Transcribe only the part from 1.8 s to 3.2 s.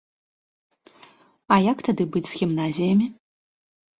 тады быць з гімназіямі?